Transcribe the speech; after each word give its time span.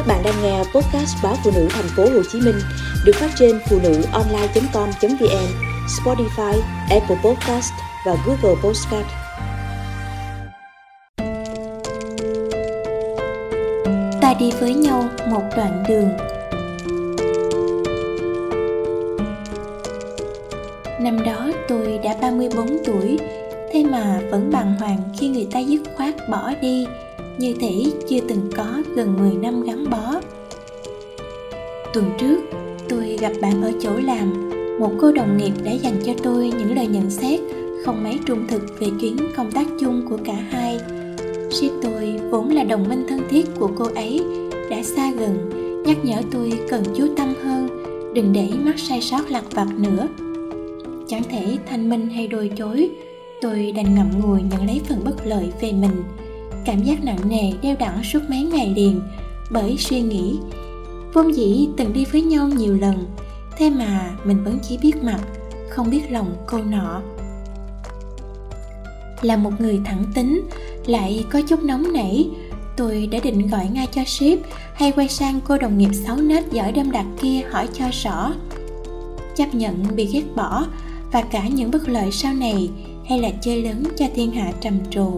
Các 0.00 0.06
bạn 0.06 0.22
đang 0.24 0.42
nghe 0.42 0.58
podcast 0.58 1.16
báo 1.22 1.36
phụ 1.44 1.50
nữ 1.54 1.68
thành 1.70 1.88
phố 1.96 2.02
Hồ 2.02 2.22
Chí 2.32 2.40
Minh 2.40 2.58
được 3.04 3.12
phát 3.14 3.30
trên 3.38 3.60
phụ 3.70 3.78
nữ 3.82 4.02
online.com.vn, 4.12 5.48
Spotify, 5.86 6.60
Apple 6.90 7.16
Podcast 7.24 7.72
và 8.06 8.16
Google 8.26 8.60
Podcast. 8.62 9.06
Ta 14.20 14.34
đi 14.40 14.50
với 14.60 14.74
nhau 14.74 15.04
một 15.30 15.42
đoạn 15.56 15.84
đường. 15.88 16.08
Năm 21.00 21.24
đó 21.24 21.48
tôi 21.68 22.00
đã 22.04 22.16
34 22.22 22.66
tuổi, 22.86 23.18
thế 23.72 23.84
mà 23.84 24.20
vẫn 24.30 24.50
bàng 24.52 24.76
hoàng 24.80 24.98
khi 25.18 25.28
người 25.28 25.46
ta 25.52 25.60
dứt 25.60 25.80
khoát 25.96 26.14
bỏ 26.28 26.52
đi 26.62 26.86
như 27.38 27.54
thể 27.60 27.84
chưa 28.08 28.20
từng 28.28 28.50
có 28.56 28.82
gần 28.94 29.16
10 29.16 29.30
năm 29.30 29.62
gắn 29.62 29.90
bó. 29.90 30.20
Tuần 31.94 32.10
trước, 32.18 32.40
tôi 32.88 33.18
gặp 33.20 33.32
bạn 33.42 33.62
ở 33.62 33.72
chỗ 33.80 33.90
làm, 34.04 34.50
một 34.80 34.90
cô 35.00 35.12
đồng 35.12 35.36
nghiệp 35.36 35.52
đã 35.64 35.72
dành 35.72 36.02
cho 36.06 36.12
tôi 36.22 36.52
những 36.58 36.76
lời 36.76 36.86
nhận 36.86 37.10
xét 37.10 37.40
không 37.84 38.02
mấy 38.02 38.18
trung 38.26 38.46
thực 38.48 38.80
về 38.80 38.86
chuyến 39.00 39.16
công 39.36 39.52
tác 39.52 39.66
chung 39.80 40.02
của 40.08 40.18
cả 40.24 40.34
hai. 40.50 40.78
Ship 41.50 41.72
tôi 41.82 42.20
vốn 42.30 42.50
là 42.50 42.64
đồng 42.64 42.88
minh 42.88 43.04
thân 43.08 43.20
thiết 43.30 43.46
của 43.58 43.70
cô 43.76 43.84
ấy, 43.94 44.20
đã 44.70 44.82
xa 44.82 45.12
gần, 45.18 45.50
nhắc 45.86 45.96
nhở 46.04 46.22
tôi 46.30 46.52
cần 46.68 46.82
chú 46.96 47.06
tâm 47.16 47.34
hơn, 47.42 47.68
đừng 48.14 48.32
để 48.32 48.48
mắc 48.58 48.78
sai 48.78 49.00
sót 49.00 49.30
lặt 49.30 49.44
vặt 49.50 49.68
nữa. 49.78 50.08
Chẳng 51.08 51.22
thể 51.30 51.58
thanh 51.66 51.88
minh 51.88 52.08
hay 52.08 52.28
đôi 52.28 52.50
chối, 52.56 52.90
tôi 53.40 53.72
đành 53.76 53.94
ngậm 53.94 54.10
ngùi 54.20 54.40
nhận 54.50 54.66
lấy 54.66 54.80
phần 54.88 54.98
bất 55.04 55.26
lợi 55.26 55.52
về 55.60 55.72
mình 55.72 56.02
cảm 56.64 56.82
giác 56.82 57.04
nặng 57.04 57.28
nề 57.28 57.52
đeo 57.62 57.76
đẳng 57.78 58.04
suốt 58.04 58.20
mấy 58.28 58.42
ngày 58.42 58.72
liền. 58.76 59.00
Bởi 59.50 59.76
suy 59.78 60.00
nghĩ, 60.00 60.38
vốn 61.14 61.36
dĩ 61.36 61.68
từng 61.76 61.92
đi 61.92 62.04
với 62.12 62.22
nhau 62.22 62.48
nhiều 62.48 62.76
lần, 62.76 63.04
thế 63.58 63.70
mà 63.70 64.10
mình 64.24 64.44
vẫn 64.44 64.58
chỉ 64.62 64.78
biết 64.78 65.02
mặt 65.02 65.20
không 65.70 65.90
biết 65.90 66.02
lòng 66.10 66.34
cô 66.46 66.58
nọ. 66.58 67.02
Là 69.22 69.36
một 69.36 69.60
người 69.60 69.80
thẳng 69.84 70.04
tính, 70.14 70.48
lại 70.86 71.24
có 71.30 71.42
chút 71.42 71.62
nóng 71.62 71.92
nảy, 71.92 72.28
tôi 72.76 73.06
đã 73.06 73.18
định 73.22 73.48
gọi 73.48 73.68
ngay 73.72 73.86
cho 73.92 74.04
ship 74.04 74.38
hay 74.74 74.92
quay 74.92 75.08
sang 75.08 75.40
cô 75.44 75.58
đồng 75.58 75.78
nghiệp 75.78 75.90
xấu 76.06 76.16
nết 76.16 76.52
giỏi 76.52 76.72
đâm 76.72 76.90
đặt 76.90 77.06
kia 77.20 77.42
hỏi 77.50 77.68
cho 77.72 77.84
rõ. 78.04 78.32
Chấp 79.36 79.54
nhận 79.54 79.84
bị 79.96 80.08
ghét 80.12 80.24
bỏ 80.36 80.66
và 81.12 81.22
cả 81.22 81.48
những 81.48 81.70
bất 81.70 81.88
lợi 81.88 82.12
sau 82.12 82.34
này, 82.34 82.70
hay 83.08 83.18
là 83.18 83.30
chơi 83.42 83.62
lớn 83.62 83.82
cho 83.96 84.06
thiên 84.14 84.30
hạ 84.30 84.52
trầm 84.60 84.74
trồ 84.90 85.12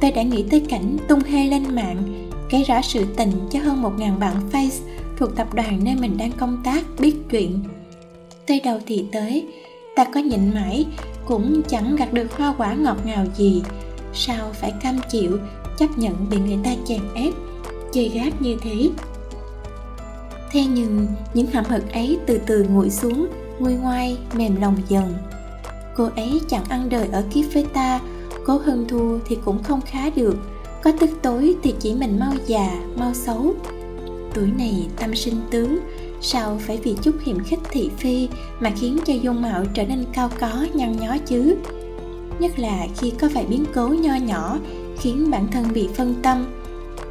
tôi 0.00 0.10
đã 0.10 0.22
nghĩ 0.22 0.44
tới 0.50 0.60
cảnh 0.68 0.96
tung 1.08 1.20
hê 1.20 1.46
lên 1.46 1.74
mạng 1.74 2.28
kể 2.50 2.62
rõ 2.62 2.80
sự 2.82 3.04
tình 3.16 3.32
cho 3.50 3.60
hơn 3.60 3.82
một 3.82 3.92
ngàn 3.98 4.20
bạn 4.20 4.34
face 4.52 4.80
thuộc 5.16 5.36
tập 5.36 5.54
đoàn 5.54 5.80
nơi 5.84 5.94
mình 5.94 6.18
đang 6.18 6.32
công 6.32 6.62
tác 6.64 6.84
biết 6.98 7.16
chuyện. 7.30 7.62
Tới 8.46 8.60
đầu 8.64 8.80
thì 8.86 9.04
tới, 9.12 9.46
ta 9.96 10.04
có 10.04 10.20
nhịn 10.20 10.54
mãi, 10.54 10.86
cũng 11.26 11.62
chẳng 11.68 11.96
gặt 11.96 12.12
được 12.12 12.36
hoa 12.36 12.54
quả 12.58 12.74
ngọt 12.74 12.96
ngào 13.06 13.24
gì. 13.36 13.62
Sao 14.14 14.50
phải 14.52 14.72
cam 14.82 14.98
chịu, 15.10 15.38
chấp 15.78 15.98
nhận 15.98 16.14
bị 16.30 16.36
người 16.38 16.58
ta 16.64 16.70
chèn 16.86 17.00
ép 17.14 17.34
chơi 17.92 18.08
gác 18.08 18.42
như 18.42 18.56
thế? 18.62 18.90
Thế 20.52 20.64
nhưng, 20.64 21.06
những 21.34 21.46
hậm 21.46 21.64
hực 21.64 21.92
ấy 21.92 22.18
từ 22.26 22.40
từ 22.46 22.66
nguội 22.70 22.90
xuống, 22.90 23.26
nguôi 23.58 23.74
ngoai, 23.74 24.18
mềm 24.34 24.60
lòng 24.60 24.76
dần. 24.88 25.14
Cô 25.96 26.08
ấy 26.16 26.40
chẳng 26.48 26.64
ăn 26.68 26.88
đời 26.88 27.08
ở 27.12 27.24
kiếp 27.32 27.44
với 27.54 27.66
ta 27.72 28.00
cố 28.46 28.58
hơn 28.58 28.84
thua 28.88 29.18
thì 29.26 29.38
cũng 29.44 29.62
không 29.62 29.80
khá 29.80 30.10
được. 30.10 30.36
Có 30.82 30.92
tức 31.00 31.10
tối 31.22 31.54
thì 31.62 31.74
chỉ 31.80 31.94
mình 31.94 32.18
mau 32.20 32.32
già, 32.46 32.80
mau 32.96 33.14
xấu. 33.14 33.54
Tuổi 34.34 34.48
này 34.58 34.88
tâm 34.96 35.14
sinh 35.14 35.36
tướng, 35.50 35.78
sao 36.20 36.58
phải 36.66 36.78
vì 36.84 36.96
chút 37.02 37.14
hiểm 37.24 37.44
khích 37.44 37.58
thị 37.70 37.90
phi 37.98 38.28
mà 38.60 38.70
khiến 38.70 38.98
cho 39.06 39.14
dung 39.14 39.42
mạo 39.42 39.64
trở 39.74 39.86
nên 39.86 40.04
cao 40.12 40.30
có, 40.40 40.66
nhăn 40.74 40.96
nhó 41.00 41.16
chứ? 41.26 41.56
Nhất 42.38 42.58
là 42.58 42.86
khi 42.98 43.10
có 43.10 43.28
vài 43.34 43.46
biến 43.48 43.64
cố 43.74 43.88
nho 43.88 44.14
nhỏ 44.14 44.58
khiến 44.98 45.30
bản 45.30 45.46
thân 45.52 45.64
bị 45.74 45.88
phân 45.94 46.14
tâm. 46.22 46.46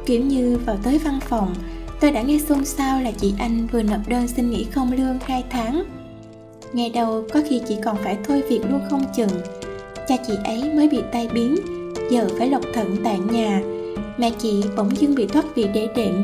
Kiểu 0.06 0.22
như 0.22 0.58
vào 0.66 0.76
tới 0.82 0.98
văn 0.98 1.18
phòng, 1.28 1.54
tôi 2.00 2.10
đã 2.12 2.22
nghe 2.22 2.38
xôn 2.38 2.64
xao 2.64 3.00
là 3.00 3.12
chị 3.12 3.34
anh 3.38 3.66
vừa 3.72 3.82
nộp 3.82 4.08
đơn 4.08 4.28
xin 4.28 4.50
nghỉ 4.50 4.64
không 4.64 4.92
lương 4.92 5.18
2 5.24 5.44
tháng. 5.50 5.84
Ngày 6.72 6.90
đầu 6.94 7.24
có 7.32 7.40
khi 7.48 7.60
chỉ 7.68 7.76
còn 7.84 7.96
phải 7.96 8.18
thôi 8.24 8.42
việc 8.48 8.60
luôn 8.70 8.80
không 8.90 9.04
chừng 9.16 9.59
cha 10.08 10.16
chị 10.26 10.32
ấy 10.44 10.62
mới 10.76 10.88
bị 10.88 10.98
tai 11.12 11.28
biến, 11.34 11.56
giờ 12.10 12.28
phải 12.38 12.50
lọc 12.50 12.62
thận 12.74 12.96
tại 13.04 13.18
nhà. 13.32 13.62
Mẹ 14.18 14.30
chị 14.38 14.62
bỗng 14.76 14.96
dưng 14.96 15.14
bị 15.14 15.26
thoát 15.26 15.44
vị 15.54 15.66
đế 15.74 15.88
đệm, 15.96 16.14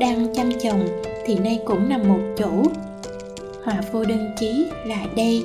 đang 0.00 0.34
chăm 0.34 0.50
chồng 0.62 0.88
thì 1.26 1.34
nay 1.34 1.60
cũng 1.64 1.88
nằm 1.88 2.08
một 2.08 2.20
chỗ. 2.38 2.50
Hòa 3.64 3.80
vô 3.92 4.04
đơn 4.04 4.30
chí 4.40 4.64
là 4.86 5.06
đây. 5.16 5.44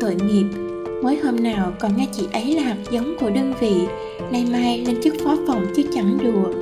Tội 0.00 0.14
nghiệp, 0.14 0.46
mới 1.02 1.16
hôm 1.16 1.42
nào 1.42 1.72
còn 1.78 1.96
nghe 1.96 2.06
chị 2.12 2.26
ấy 2.32 2.54
là 2.54 2.62
hạt 2.62 2.76
giống 2.90 3.14
của 3.20 3.30
đơn 3.30 3.54
vị, 3.60 3.74
nay 4.32 4.46
mai 4.52 4.84
lên 4.86 5.02
chức 5.02 5.14
phó 5.24 5.36
phòng 5.46 5.66
chứ 5.76 5.82
chẳng 5.94 6.18
đùa. 6.22 6.52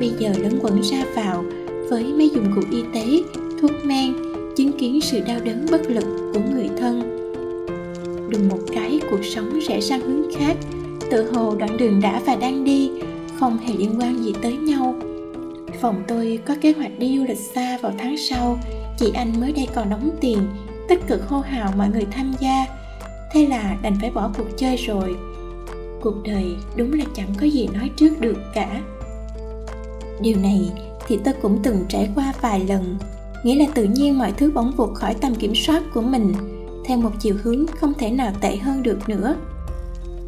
Bây 0.00 0.12
giờ 0.18 0.32
lẫn 0.42 0.58
quẩn 0.62 0.82
ra 0.82 1.04
vào 1.14 1.44
với 1.90 2.04
mấy 2.04 2.30
dụng 2.34 2.52
cụ 2.54 2.60
y 2.70 2.82
tế, 2.94 3.04
thuốc 3.60 3.70
men, 3.84 4.12
chứng 4.56 4.72
kiến 4.72 5.00
sự 5.00 5.20
đau 5.26 5.38
đớn 5.44 5.66
bất 5.70 5.90
lực 5.90 6.04
của 6.34 6.40
người 6.54 6.68
thân. 6.78 7.02
Đùng 8.30 8.48
một 8.48 8.58
cái 8.72 9.00
cuộc 9.12 9.24
sống 9.24 9.60
rẽ 9.68 9.80
sang 9.80 10.00
hướng 10.00 10.34
khác. 10.38 10.56
Tự 11.10 11.32
hồ 11.32 11.54
đoạn 11.58 11.76
đường 11.76 12.00
đã 12.00 12.20
và 12.26 12.34
đang 12.36 12.64
đi, 12.64 12.90
không 13.40 13.58
hề 13.58 13.74
liên 13.74 14.00
quan 14.00 14.24
gì 14.24 14.34
tới 14.42 14.56
nhau. 14.56 14.94
Phòng 15.80 16.02
tôi 16.08 16.38
có 16.46 16.54
kế 16.60 16.72
hoạch 16.72 16.98
đi 16.98 17.18
du 17.18 17.24
lịch 17.24 17.38
xa 17.38 17.78
vào 17.82 17.92
tháng 17.98 18.16
sau. 18.18 18.58
Chị 18.98 19.12
anh 19.14 19.32
mới 19.40 19.52
đây 19.52 19.68
còn 19.74 19.90
đóng 19.90 20.10
tiền, 20.20 20.38
tích 20.88 21.06
cực 21.06 21.28
hô 21.28 21.40
hào 21.40 21.72
mọi 21.76 21.88
người 21.88 22.06
tham 22.10 22.32
gia. 22.40 22.66
Thế 23.32 23.46
là 23.46 23.76
đành 23.82 23.96
phải 24.00 24.10
bỏ 24.10 24.30
cuộc 24.38 24.46
chơi 24.56 24.76
rồi. 24.76 25.16
Cuộc 26.02 26.14
đời 26.24 26.44
đúng 26.76 26.92
là 26.92 27.04
chẳng 27.14 27.34
có 27.40 27.46
gì 27.46 27.68
nói 27.74 27.90
trước 27.96 28.20
được 28.20 28.38
cả. 28.54 28.80
Điều 30.20 30.36
này 30.36 30.70
thì 31.06 31.18
tôi 31.24 31.34
cũng 31.42 31.58
từng 31.62 31.84
trải 31.88 32.08
qua 32.14 32.32
vài 32.40 32.64
lần. 32.68 32.96
Nghĩa 33.44 33.54
là 33.54 33.66
tự 33.74 33.84
nhiên 33.84 34.18
mọi 34.18 34.32
thứ 34.36 34.50
bỗng 34.54 34.72
vụt 34.76 34.94
khỏi 34.94 35.14
tầm 35.14 35.34
kiểm 35.34 35.54
soát 35.54 35.82
của 35.94 36.02
mình 36.02 36.32
theo 36.84 36.98
một 36.98 37.10
chiều 37.20 37.34
hướng 37.42 37.66
không 37.66 37.94
thể 37.94 38.10
nào 38.10 38.32
tệ 38.40 38.56
hơn 38.56 38.82
được 38.82 39.08
nữa. 39.08 39.36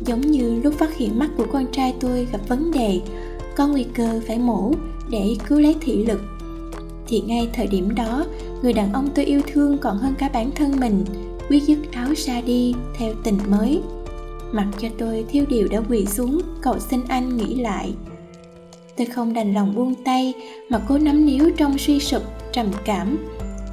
Giống 0.05 0.21
như 0.21 0.61
lúc 0.63 0.75
phát 0.75 0.97
hiện 0.97 1.19
mắt 1.19 1.31
của 1.37 1.47
con 1.53 1.67
trai 1.73 1.95
tôi 2.01 2.29
gặp 2.33 2.41
vấn 2.49 2.71
đề, 2.71 3.01
có 3.57 3.67
nguy 3.67 3.85
cơ 3.95 4.21
phải 4.27 4.39
mổ 4.39 4.73
để 5.09 5.37
cứu 5.49 5.61
lấy 5.61 5.77
thị 5.81 6.07
lực. 6.07 6.21
Thì 7.07 7.21
ngay 7.21 7.49
thời 7.53 7.67
điểm 7.67 7.95
đó, 7.95 8.25
người 8.63 8.73
đàn 8.73 8.93
ông 8.93 9.09
tôi 9.15 9.25
yêu 9.25 9.41
thương 9.53 9.79
còn 9.79 9.99
hơn 9.99 10.15
cả 10.19 10.31
bản 10.33 10.51
thân 10.51 10.81
mình, 10.81 11.05
quyết 11.49 11.63
dứt 11.63 11.79
áo 11.93 12.09
ra 12.17 12.41
đi 12.41 12.75
theo 12.99 13.15
tình 13.25 13.39
mới. 13.49 13.81
Mặc 14.53 14.67
cho 14.79 14.89
tôi 14.99 15.25
thiêu 15.29 15.45
điều 15.49 15.69
đã 15.69 15.83
quỳ 15.89 16.07
xuống, 16.07 16.41
cầu 16.63 16.79
xin 16.79 17.01
anh 17.09 17.37
nghĩ 17.37 17.55
lại. 17.55 17.95
Tôi 18.97 19.07
không 19.07 19.33
đành 19.33 19.55
lòng 19.55 19.75
buông 19.75 19.95
tay 20.05 20.35
mà 20.69 20.81
cố 20.89 20.99
nắm 20.99 21.27
níu 21.27 21.51
trong 21.57 21.79
suy 21.79 22.01
sụp, 22.01 22.23
trầm 22.53 22.67
cảm 22.85 23.19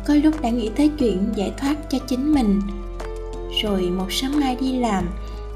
có 0.08 0.14
lúc 0.24 0.42
đã 0.42 0.50
nghĩ 0.50 0.70
tới 0.76 0.92
chuyện 0.98 1.30
giải 1.36 1.54
thoát 1.58 1.76
cho 1.90 1.98
chính 2.08 2.34
mình. 2.34 2.62
Rồi 3.64 3.82
một 3.82 4.08
sáng 4.10 4.40
mai 4.40 4.58
đi 4.62 4.78
làm 4.78 5.10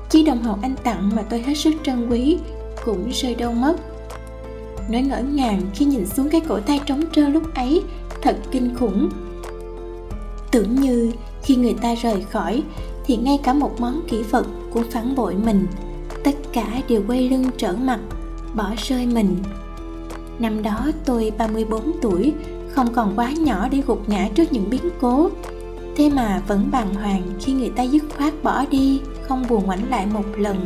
chiếc 0.10 0.24
đồng 0.24 0.44
hồ 0.44 0.58
anh 0.62 0.76
tặng 0.84 1.12
mà 1.16 1.22
tôi 1.22 1.42
hết 1.42 1.54
sức 1.54 1.74
trân 1.84 2.10
quý 2.10 2.38
cũng 2.86 3.10
rơi 3.14 3.36
đâu 3.36 3.54
mất. 3.54 3.76
Nói 4.90 5.02
ngỡ 5.02 5.22
ngàng 5.22 5.62
khi 5.74 5.86
nhìn 5.86 6.06
xuống 6.06 6.30
cái 6.30 6.42
cổ 6.48 6.60
tay 6.60 6.80
trống 6.86 7.04
trơn 7.12 7.34
lúc 7.34 7.56
ấy 7.56 7.84
thật 8.22 8.38
kinh 8.52 8.76
khủng. 8.76 9.10
Tưởng 10.52 10.76
như 10.76 11.12
khi 11.44 11.56
người 11.56 11.76
ta 11.82 11.96
rời 11.96 12.22
khỏi 12.32 12.64
thì 13.06 13.18
ngay 13.18 13.40
cả 13.44 13.54
một 13.54 13.80
món 13.80 14.02
kỹ 14.08 14.24
vật 14.24 14.46
cũng 14.74 14.84
phản 14.92 15.16
bội 15.16 15.36
mình. 15.36 15.68
Tất 16.24 16.36
cả 16.54 16.82
đều 16.90 17.02
quay 17.08 17.30
lưng 17.30 17.46
trở 17.58 17.74
mặt, 17.74 18.00
bỏ 18.56 18.72
rơi 18.78 19.06
mình. 19.06 19.36
Năm 20.40 20.64
đó 20.64 20.92
tôi 21.06 21.32
34 21.38 21.92
tuổi 22.02 22.34
không 22.76 22.94
còn 22.94 23.14
quá 23.16 23.32
nhỏ 23.32 23.68
để 23.72 23.82
gục 23.88 24.10
ngã 24.10 24.30
trước 24.36 24.54
những 24.54 24.70
biến 24.70 24.90
cố. 25.02 25.30
Thế 25.96 26.10
mà 26.10 26.42
vẫn 26.48 26.70
bàng 26.72 26.94
hoàng 26.94 27.22
khi 27.40 27.54
người 27.54 27.70
ta 27.70 27.84
dứt 27.84 28.04
khoát 28.18 28.44
bỏ 28.44 28.66
đi, 28.72 29.02
không 29.22 29.44
buồn 29.50 29.66
ngoảnh 29.66 29.90
lại 29.90 30.06
một 30.14 30.26
lần. 30.38 30.58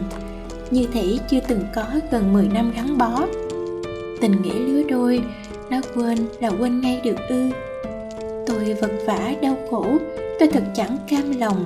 Như 0.72 0.88
thể 0.94 1.18
chưa 1.30 1.40
từng 1.48 1.62
có 1.76 1.84
gần 2.12 2.34
10 2.34 2.48
năm 2.48 2.72
gắn 2.76 2.98
bó. 2.98 3.26
Tình 4.22 4.42
nghĩa 4.42 4.60
lứa 4.60 4.84
đôi, 4.84 5.24
nó 5.70 5.78
quên 5.96 6.18
là 6.40 6.52
quên 6.60 6.82
ngay 6.82 7.02
được 7.04 7.18
ư. 7.30 7.50
Tôi 8.48 8.74
vật 8.82 8.92
vã, 9.06 9.34
đau 9.42 9.58
khổ, 9.72 9.86
tôi 10.40 10.48
thật 10.48 10.64
chẳng 10.76 10.98
cam 11.08 11.40
lòng, 11.40 11.66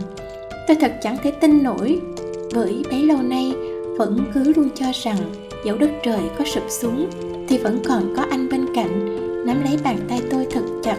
tôi 0.68 0.78
thật 0.81 0.94
chẳng 1.01 1.18
thể 1.24 1.31
tin 1.31 1.63
nổi. 1.63 2.00
Bởi 2.56 2.84
bấy 2.92 3.01
lâu 3.01 3.22
nay, 3.22 3.54
vẫn 3.98 4.19
cứ 4.34 4.54
luôn 4.56 4.69
cho 4.75 4.86
rằng 5.04 5.18
dẫu 5.66 5.78
đất 5.78 5.92
trời 6.04 6.22
có 6.38 6.45
sụp 6.45 6.63
xuống, 6.69 7.10
thì 7.48 7.57
vẫn 7.57 7.80
còn 7.88 8.13
có 8.18 8.25
anh 8.31 8.50
bên 8.50 8.66
cạnh 8.75 9.12
nắm 9.45 9.63
lấy 9.63 9.78
bàn 9.84 9.98
tay 10.10 10.22
tôi 10.31 10.48
thật 10.51 10.66
chặt. 10.84 10.98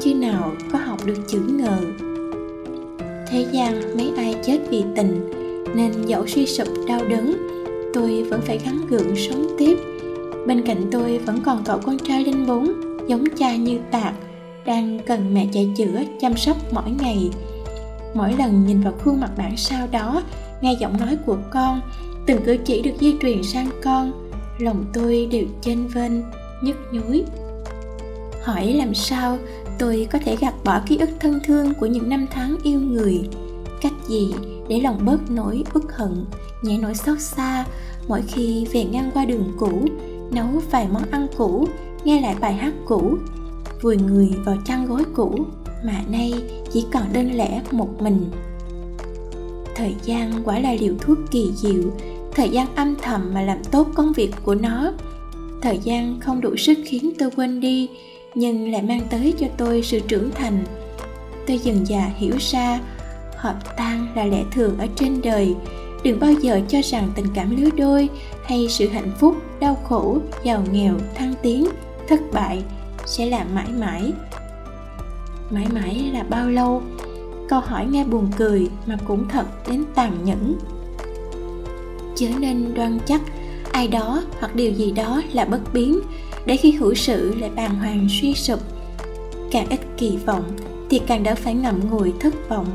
Chứ 0.00 0.14
nào 0.14 0.52
có 0.72 0.78
học 0.78 1.06
được 1.06 1.18
chữ 1.28 1.40
ngờ 1.48 1.78
thế 3.30 3.46
gian 3.52 3.96
mấy 3.96 4.12
ai 4.16 4.34
chết 4.44 4.58
vì 4.70 4.84
tình, 4.96 5.30
nên 5.74 5.92
dẫu 6.06 6.26
suy 6.26 6.46
sụp 6.46 6.68
đau 6.88 7.00
đớn, 7.08 7.36
tôi 7.94 8.22
vẫn 8.22 8.40
phải 8.46 8.58
gắng 8.58 8.78
gượng 8.88 9.16
sống 9.16 9.46
tiếp. 9.58 9.78
Bên 10.46 10.66
cạnh 10.66 10.88
tôi 10.90 11.18
vẫn 11.18 11.40
còn 11.44 11.62
cậu 11.64 11.78
con 11.78 11.98
trai 11.98 12.24
linh 12.24 12.46
bốn, 12.46 12.72
giống 13.08 13.24
cha 13.38 13.56
như 13.56 13.78
tạc, 13.90 14.14
đang 14.66 14.98
cần 15.06 15.34
mẹ 15.34 15.46
chạy 15.52 15.70
chữa 15.76 16.02
chăm 16.20 16.36
sóc 16.36 16.56
mỗi 16.72 16.90
ngày. 17.02 17.30
Mỗi 18.14 18.32
lần 18.38 18.64
nhìn 18.66 18.80
vào 18.80 18.92
khuôn 19.04 19.20
mặt 19.20 19.30
bản 19.38 19.56
sao 19.56 19.88
đó, 19.92 20.22
nghe 20.60 20.76
giọng 20.80 21.00
nói 21.00 21.16
của 21.26 21.36
con, 21.50 21.80
từng 22.26 22.40
cử 22.44 22.56
chỉ 22.64 22.82
được 22.82 22.94
di 23.00 23.14
truyền 23.22 23.42
sang 23.42 23.68
con, 23.82 24.12
lòng 24.58 24.84
tôi 24.94 25.28
đều 25.32 25.44
chênh 25.62 25.88
vênh, 25.88 26.12
nhức 26.62 26.76
nhối 26.92 27.24
hỏi 28.48 28.72
làm 28.72 28.94
sao 28.94 29.38
tôi 29.78 30.08
có 30.12 30.18
thể 30.24 30.36
gạt 30.40 30.54
bỏ 30.64 30.80
ký 30.86 30.96
ức 30.96 31.10
thân 31.20 31.40
thương 31.44 31.74
của 31.74 31.86
những 31.86 32.08
năm 32.08 32.26
tháng 32.30 32.56
yêu 32.62 32.80
người. 32.80 33.20
Cách 33.80 33.92
gì 34.06 34.34
để 34.68 34.80
lòng 34.80 35.00
bớt 35.04 35.30
nỗi 35.30 35.64
uất 35.74 35.84
hận 35.92 36.24
nhẹ 36.62 36.78
nỗi 36.78 36.94
xót 36.94 37.20
xa 37.20 37.64
mỗi 38.08 38.22
khi 38.22 38.66
về 38.72 38.84
ngang 38.84 39.10
qua 39.14 39.24
đường 39.24 39.52
cũ, 39.58 39.82
nấu 40.30 40.46
vài 40.70 40.88
món 40.92 41.02
ăn 41.10 41.26
cũ, 41.36 41.68
nghe 42.04 42.20
lại 42.20 42.36
bài 42.40 42.54
hát 42.54 42.74
cũ, 42.86 43.18
vùi 43.82 43.96
người 43.96 44.30
vào 44.44 44.56
chăn 44.64 44.86
gối 44.86 45.02
cũ 45.14 45.38
mà 45.84 46.02
nay 46.10 46.34
chỉ 46.72 46.86
còn 46.92 47.02
đơn 47.12 47.32
lẻ 47.32 47.62
một 47.70 48.02
mình. 48.02 48.30
Thời 49.74 49.94
gian 50.04 50.32
quả 50.44 50.58
là 50.58 50.74
liều 50.80 50.94
thuốc 51.00 51.18
kỳ 51.30 51.52
diệu, 51.54 51.82
thời 52.34 52.48
gian 52.48 52.74
âm 52.74 52.94
thầm 53.02 53.34
mà 53.34 53.42
làm 53.42 53.64
tốt 53.64 53.88
công 53.94 54.12
việc 54.12 54.30
của 54.44 54.54
nó. 54.54 54.92
Thời 55.62 55.78
gian 55.78 56.20
không 56.20 56.40
đủ 56.40 56.56
sức 56.56 56.78
khiến 56.84 57.12
tôi 57.18 57.30
quên 57.36 57.60
đi 57.60 57.88
nhưng 58.38 58.72
lại 58.72 58.82
mang 58.82 59.00
tới 59.10 59.34
cho 59.38 59.46
tôi 59.56 59.82
sự 59.82 60.00
trưởng 60.08 60.30
thành. 60.30 60.64
Tôi 61.46 61.58
dần 61.58 61.86
dà 61.86 62.10
hiểu 62.16 62.34
ra, 62.38 62.80
hợp 63.36 63.76
tan 63.76 64.06
là 64.16 64.24
lẽ 64.24 64.44
thường 64.52 64.78
ở 64.78 64.86
trên 64.96 65.20
đời. 65.22 65.54
Đừng 66.04 66.20
bao 66.20 66.32
giờ 66.32 66.60
cho 66.68 66.80
rằng 66.84 67.08
tình 67.14 67.26
cảm 67.34 67.56
lứa 67.56 67.70
đôi 67.76 68.08
hay 68.44 68.66
sự 68.68 68.88
hạnh 68.88 69.12
phúc, 69.20 69.36
đau 69.60 69.74
khổ, 69.74 70.18
giàu 70.44 70.64
nghèo, 70.72 70.94
thăng 71.14 71.34
tiến, 71.42 71.68
thất 72.08 72.20
bại 72.32 72.62
sẽ 73.06 73.26
là 73.26 73.46
mãi 73.54 73.68
mãi. 73.78 74.12
Mãi 75.50 75.66
mãi 75.74 76.10
là 76.12 76.22
bao 76.22 76.50
lâu? 76.50 76.82
Câu 77.48 77.60
hỏi 77.60 77.86
nghe 77.90 78.04
buồn 78.04 78.30
cười 78.36 78.68
mà 78.86 78.96
cũng 79.04 79.28
thật 79.28 79.46
đến 79.68 79.84
tàn 79.94 80.24
nhẫn. 80.24 80.58
Chớ 82.16 82.28
nên 82.38 82.74
đoan 82.74 82.98
chắc 83.06 83.20
ai 83.72 83.88
đó 83.88 84.22
hoặc 84.40 84.54
điều 84.54 84.72
gì 84.72 84.92
đó 84.92 85.22
là 85.32 85.44
bất 85.44 85.60
biến 85.72 86.00
để 86.48 86.56
khi 86.56 86.72
hữu 86.72 86.94
sự 86.94 87.34
lại 87.40 87.50
bàng 87.56 87.74
hoàng 87.78 88.06
suy 88.10 88.34
sụp, 88.34 88.60
càng 89.50 89.66
ít 89.70 89.80
kỳ 89.96 90.18
vọng 90.26 90.44
thì 90.90 91.00
càng 91.06 91.22
đỡ 91.22 91.34
phải 91.34 91.54
ngậm 91.54 91.90
ngùi 91.90 92.12
thất 92.20 92.48
vọng. 92.48 92.66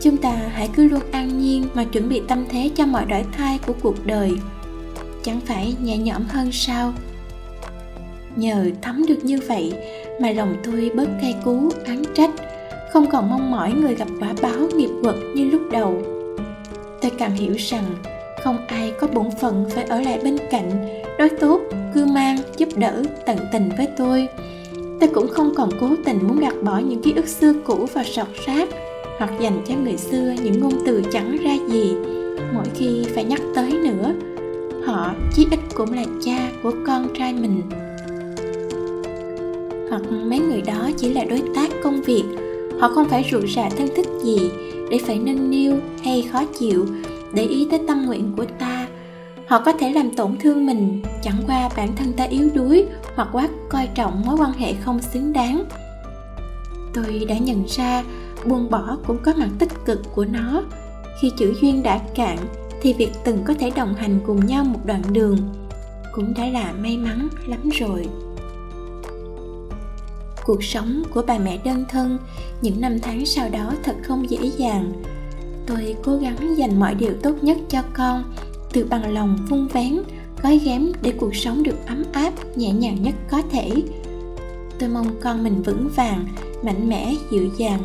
Chúng 0.00 0.16
ta 0.16 0.32
hãy 0.52 0.68
cứ 0.74 0.88
luôn 0.88 1.00
an 1.10 1.38
nhiên 1.38 1.66
mà 1.74 1.84
chuẩn 1.84 2.08
bị 2.08 2.22
tâm 2.28 2.44
thế 2.50 2.70
cho 2.76 2.86
mọi 2.86 3.04
đổi 3.04 3.24
thay 3.32 3.58
của 3.66 3.72
cuộc 3.82 4.06
đời. 4.06 4.32
Chẳng 5.22 5.40
phải 5.40 5.74
nhẹ 5.82 5.98
nhõm 5.98 6.22
hơn 6.28 6.52
sao? 6.52 6.92
Nhờ 8.36 8.66
thấm 8.82 9.06
được 9.08 9.24
như 9.24 9.40
vậy 9.48 9.72
mà 10.20 10.30
lòng 10.30 10.56
tôi 10.64 10.90
bớt 10.94 11.08
cay 11.20 11.34
cú 11.44 11.70
án 11.86 12.02
trách, 12.14 12.30
không 12.92 13.10
còn 13.10 13.30
mong 13.30 13.50
mỏi 13.50 13.72
người 13.72 13.94
gặp 13.94 14.08
quả 14.20 14.34
báo 14.42 14.60
nghiệp 14.76 14.90
quật 15.02 15.16
như 15.34 15.44
lúc 15.44 15.62
đầu. 15.72 16.02
Tôi 17.02 17.10
càng 17.18 17.36
hiểu 17.36 17.54
rằng 17.58 17.84
không 18.44 18.66
ai 18.66 18.92
có 19.00 19.06
bổn 19.06 19.26
phận 19.40 19.70
phải 19.70 19.84
ở 19.84 20.00
lại 20.00 20.20
bên 20.24 20.36
cạnh, 20.50 20.70
đối 21.18 21.28
tốt 21.28 21.60
giúp 22.62 22.78
đỡ 22.78 23.02
tận 23.26 23.36
tình 23.52 23.70
với 23.76 23.88
tôi. 23.98 24.28
Tôi 25.00 25.10
cũng 25.14 25.28
không 25.28 25.54
còn 25.54 25.70
cố 25.80 25.88
tình 26.04 26.18
muốn 26.22 26.40
gạt 26.40 26.54
bỏ 26.62 26.78
những 26.78 27.02
ký 27.02 27.12
ức 27.16 27.28
xưa 27.28 27.52
cũ 27.64 27.86
và 27.94 28.04
sọt 28.04 28.26
rác 28.46 28.68
hoặc 29.18 29.30
dành 29.40 29.62
cho 29.66 29.74
người 29.84 29.96
xưa 29.96 30.34
những 30.44 30.60
ngôn 30.60 30.72
từ 30.86 31.02
chẳng 31.12 31.36
ra 31.44 31.56
gì. 31.68 31.94
Mỗi 32.54 32.64
khi 32.74 33.04
phải 33.14 33.24
nhắc 33.24 33.40
tới 33.54 33.72
nữa, 33.72 34.12
họ, 34.86 35.14
chí 35.34 35.46
ít 35.50 35.60
cũng 35.74 35.92
là 35.92 36.04
cha 36.24 36.50
của 36.62 36.72
con 36.86 37.08
trai 37.18 37.32
mình. 37.32 37.62
Hoặc 39.90 40.02
mấy 40.10 40.38
người 40.38 40.62
đó 40.66 40.90
chỉ 40.96 41.14
là 41.14 41.24
đối 41.24 41.42
tác 41.54 41.68
công 41.82 42.02
việc, 42.02 42.24
họ 42.80 42.88
không 42.88 43.08
phải 43.08 43.28
rụt 43.32 43.44
rà 43.56 43.68
thân 43.78 43.88
thích 43.96 44.08
gì 44.22 44.50
để 44.90 44.98
phải 45.06 45.18
nâng 45.18 45.50
niu 45.50 45.74
hay 46.04 46.28
khó 46.32 46.44
chịu 46.58 46.86
để 47.34 47.42
ý 47.44 47.66
tới 47.70 47.80
tâm 47.88 48.06
nguyện 48.06 48.32
của 48.36 48.44
ta 48.58 48.81
họ 49.52 49.60
có 49.64 49.72
thể 49.72 49.92
làm 49.92 50.10
tổn 50.10 50.36
thương 50.40 50.66
mình, 50.66 51.02
chẳng 51.22 51.42
qua 51.46 51.68
bản 51.76 51.96
thân 51.96 52.12
ta 52.12 52.24
yếu 52.24 52.50
đuối 52.54 52.86
hoặc 53.14 53.28
quá 53.32 53.48
coi 53.68 53.88
trọng 53.94 54.22
mối 54.26 54.36
quan 54.40 54.52
hệ 54.52 54.72
không 54.72 55.02
xứng 55.02 55.32
đáng. 55.32 55.64
Tôi 56.94 57.26
đã 57.28 57.38
nhận 57.38 57.64
ra 57.68 58.04
buông 58.44 58.70
bỏ 58.70 58.96
cũng 59.06 59.18
có 59.24 59.32
mặt 59.36 59.48
tích 59.58 59.68
cực 59.84 60.00
của 60.14 60.24
nó. 60.24 60.62
Khi 61.20 61.30
chữ 61.38 61.54
duyên 61.60 61.82
đã 61.82 61.98
cạn 62.14 62.38
thì 62.82 62.92
việc 62.92 63.10
từng 63.24 63.42
có 63.44 63.54
thể 63.58 63.70
đồng 63.70 63.94
hành 63.94 64.20
cùng 64.26 64.46
nhau 64.46 64.64
một 64.64 64.78
đoạn 64.84 65.02
đường 65.12 65.38
cũng 66.12 66.34
đã 66.34 66.46
là 66.46 66.72
may 66.72 66.96
mắn 66.96 67.28
lắm 67.46 67.68
rồi. 67.68 68.06
Cuộc 70.44 70.64
sống 70.64 71.02
của 71.14 71.22
bà 71.26 71.38
mẹ 71.38 71.58
đơn 71.64 71.84
thân 71.88 72.18
những 72.62 72.80
năm 72.80 72.98
tháng 73.02 73.26
sau 73.26 73.48
đó 73.48 73.72
thật 73.82 73.96
không 74.02 74.30
dễ 74.30 74.50
dàng. 74.56 74.92
Tôi 75.66 75.96
cố 76.04 76.16
gắng 76.16 76.58
dành 76.58 76.80
mọi 76.80 76.94
điều 76.94 77.12
tốt 77.22 77.32
nhất 77.42 77.58
cho 77.68 77.82
con 77.94 78.24
từ 78.72 78.84
bằng 78.84 79.14
lòng 79.14 79.38
vun 79.48 79.66
vén, 79.66 80.02
gói 80.42 80.58
ghém 80.58 80.92
để 81.02 81.12
cuộc 81.12 81.36
sống 81.36 81.62
được 81.62 81.86
ấm 81.86 82.04
áp, 82.12 82.32
nhẹ 82.56 82.72
nhàng 82.72 83.02
nhất 83.02 83.14
có 83.30 83.42
thể. 83.50 83.70
Tôi 84.78 84.88
mong 84.88 85.06
con 85.20 85.44
mình 85.44 85.62
vững 85.62 85.88
vàng, 85.96 86.26
mạnh 86.62 86.88
mẽ, 86.88 87.14
dịu 87.30 87.48
dàng, 87.58 87.80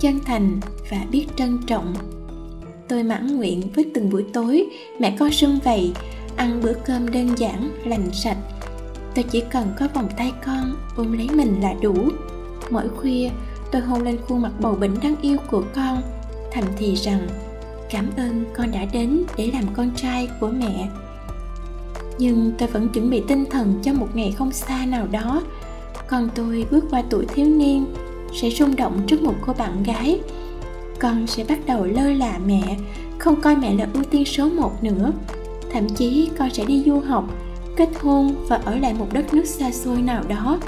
chân 0.00 0.20
thành 0.26 0.60
và 0.90 1.06
biết 1.10 1.26
trân 1.36 1.58
trọng. 1.66 1.94
Tôi 2.88 3.02
mãn 3.02 3.36
nguyện 3.36 3.62
với 3.74 3.90
từng 3.94 4.10
buổi 4.10 4.24
tối 4.32 4.66
mẹ 4.98 5.16
con 5.18 5.30
sưng 5.32 5.58
vầy, 5.64 5.92
ăn 6.36 6.60
bữa 6.62 6.72
cơm 6.72 7.10
đơn 7.10 7.38
giản, 7.38 7.70
lành 7.84 8.10
sạch. 8.12 8.38
Tôi 9.14 9.24
chỉ 9.30 9.42
cần 9.50 9.68
có 9.78 9.88
vòng 9.94 10.08
tay 10.16 10.32
con 10.46 10.76
ôm 10.96 11.12
lấy 11.12 11.28
mình 11.34 11.60
là 11.62 11.74
đủ. 11.82 11.94
Mỗi 12.70 12.88
khuya, 12.88 13.30
tôi 13.72 13.82
hôn 13.82 14.02
lên 14.02 14.18
khuôn 14.28 14.42
mặt 14.42 14.52
bầu 14.60 14.74
bỉnh 14.74 14.94
đáng 15.02 15.16
yêu 15.22 15.36
của 15.50 15.62
con, 15.74 16.02
thầm 16.52 16.64
thì 16.78 16.94
rằng 16.94 17.28
cảm 17.90 18.06
ơn 18.16 18.44
con 18.56 18.72
đã 18.72 18.84
đến 18.92 19.24
để 19.36 19.50
làm 19.52 19.64
con 19.72 19.90
trai 19.96 20.28
của 20.40 20.48
mẹ. 20.48 20.88
Nhưng 22.18 22.52
tôi 22.58 22.68
vẫn 22.68 22.88
chuẩn 22.88 23.10
bị 23.10 23.22
tinh 23.28 23.44
thần 23.50 23.80
cho 23.82 23.92
một 23.92 24.08
ngày 24.14 24.34
không 24.38 24.52
xa 24.52 24.86
nào 24.86 25.06
đó. 25.10 25.42
Con 26.06 26.28
tôi 26.34 26.66
bước 26.70 26.84
qua 26.90 27.02
tuổi 27.10 27.26
thiếu 27.26 27.46
niên, 27.46 27.86
sẽ 28.40 28.50
rung 28.50 28.76
động 28.76 29.00
trước 29.06 29.22
một 29.22 29.34
cô 29.46 29.52
bạn 29.52 29.82
gái. 29.82 30.20
Con 30.98 31.26
sẽ 31.26 31.44
bắt 31.44 31.58
đầu 31.66 31.84
lơ 31.84 32.12
là 32.12 32.38
mẹ, 32.46 32.76
không 33.18 33.40
coi 33.40 33.56
mẹ 33.56 33.74
là 33.74 33.88
ưu 33.94 34.04
tiên 34.04 34.24
số 34.24 34.48
một 34.48 34.84
nữa. 34.84 35.12
Thậm 35.72 35.88
chí 35.88 36.30
con 36.38 36.50
sẽ 36.50 36.64
đi 36.64 36.82
du 36.86 37.00
học, 37.00 37.24
kết 37.76 37.88
hôn 38.00 38.34
và 38.48 38.56
ở 38.56 38.74
lại 38.74 38.94
một 38.94 39.06
đất 39.12 39.34
nước 39.34 39.46
xa 39.46 39.70
xôi 39.70 40.02
nào 40.02 40.22
đó. 40.28 40.58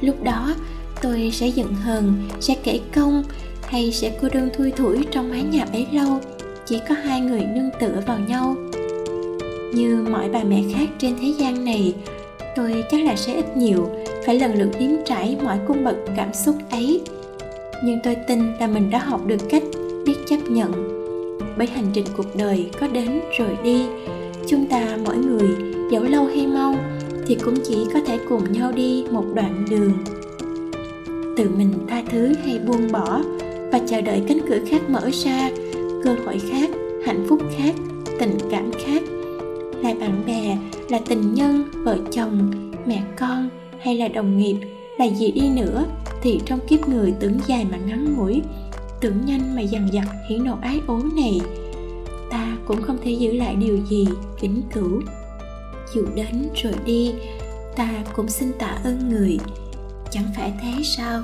Lúc 0.00 0.22
đó, 0.22 0.54
tôi 1.02 1.30
sẽ 1.34 1.46
giận 1.48 1.74
hờn, 1.74 2.28
sẽ 2.40 2.54
kể 2.62 2.80
công 2.94 3.22
hay 3.68 3.92
sẽ 3.92 4.12
cô 4.22 4.28
đơn 4.32 4.48
thui 4.54 4.70
thủi 4.70 5.04
trong 5.10 5.30
mái 5.30 5.42
nhà 5.42 5.66
bấy 5.72 5.86
lâu, 5.92 6.20
chỉ 6.66 6.80
có 6.88 6.94
hai 6.94 7.20
người 7.20 7.40
nương 7.40 7.70
tựa 7.80 8.02
vào 8.06 8.18
nhau. 8.28 8.56
Như 9.74 10.04
mọi 10.10 10.28
bà 10.28 10.44
mẹ 10.44 10.62
khác 10.74 10.88
trên 10.98 11.14
thế 11.20 11.34
gian 11.38 11.64
này, 11.64 11.94
tôi 12.56 12.84
chắc 12.90 13.04
là 13.04 13.16
sẽ 13.16 13.34
ít 13.34 13.56
nhiều, 13.56 13.88
phải 14.26 14.40
lần 14.40 14.54
lượt 14.54 14.70
nếm 14.78 14.90
trải 15.04 15.36
mọi 15.44 15.58
cung 15.68 15.84
bậc 15.84 15.96
cảm 16.16 16.34
xúc 16.34 16.54
ấy. 16.70 17.00
Nhưng 17.84 17.98
tôi 18.04 18.16
tin 18.28 18.52
là 18.60 18.66
mình 18.66 18.90
đã 18.90 18.98
học 18.98 19.26
được 19.26 19.50
cách 19.50 19.62
biết 20.06 20.14
chấp 20.28 20.38
nhận. 20.48 20.72
Bởi 21.58 21.66
hành 21.66 21.86
trình 21.92 22.06
cuộc 22.16 22.36
đời 22.36 22.70
có 22.80 22.88
đến 22.88 23.20
rồi 23.38 23.58
đi, 23.64 23.86
chúng 24.46 24.66
ta 24.66 24.98
mỗi 25.04 25.16
người, 25.16 25.48
dẫu 25.92 26.02
lâu 26.02 26.24
hay 26.24 26.46
mau, 26.46 26.74
thì 27.26 27.34
cũng 27.44 27.54
chỉ 27.64 27.86
có 27.94 28.00
thể 28.06 28.18
cùng 28.28 28.52
nhau 28.52 28.72
đi 28.72 29.04
một 29.10 29.24
đoạn 29.34 29.64
đường. 29.70 29.92
Tự 31.36 31.50
mình 31.56 31.72
tha 31.88 32.02
thứ 32.10 32.34
hay 32.44 32.58
buông 32.58 32.92
bỏ 32.92 33.20
và 33.72 33.80
chờ 33.88 34.00
đợi 34.00 34.22
cánh 34.28 34.38
cửa 34.48 34.58
khác 34.66 34.82
mở 34.90 35.10
ra, 35.12 35.50
cơ 36.04 36.16
hội 36.24 36.40
khác, 36.50 36.70
hạnh 37.06 37.26
phúc 37.28 37.40
khác, 37.58 37.74
tình 38.20 38.38
cảm 38.50 38.70
khác. 38.84 39.02
Là 39.82 39.94
bạn 40.00 40.22
bè, 40.26 40.58
là 40.88 41.00
tình 41.08 41.34
nhân, 41.34 41.64
vợ 41.84 41.98
chồng, 42.12 42.50
mẹ 42.86 43.02
con 43.18 43.48
hay 43.80 43.96
là 43.96 44.08
đồng 44.08 44.38
nghiệp, 44.38 44.56
là 44.98 45.04
gì 45.04 45.30
đi 45.30 45.48
nữa 45.48 45.84
thì 46.22 46.40
trong 46.46 46.58
kiếp 46.68 46.88
người 46.88 47.14
tưởng 47.20 47.38
dài 47.46 47.66
mà 47.70 47.76
ngắn 47.76 48.14
ngủi, 48.16 48.42
tưởng 49.00 49.26
nhanh 49.26 49.56
mà 49.56 49.60
dằn 49.60 49.88
dặt 49.92 50.06
hỉ 50.28 50.38
nộ 50.38 50.56
ái 50.62 50.80
ố 50.86 50.98
này, 51.16 51.40
ta 52.30 52.56
cũng 52.66 52.82
không 52.82 52.98
thể 53.04 53.10
giữ 53.10 53.32
lại 53.32 53.56
điều 53.56 53.78
gì 53.90 54.06
vĩnh 54.40 54.62
cửu. 54.72 55.00
Dù 55.94 56.06
đến 56.14 56.48
rồi 56.62 56.72
đi, 56.84 57.12
ta 57.76 57.90
cũng 58.16 58.28
xin 58.28 58.52
tạ 58.58 58.78
ơn 58.84 59.08
người. 59.08 59.38
Chẳng 60.10 60.24
phải 60.36 60.52
thế 60.62 60.82
sao? 60.84 61.22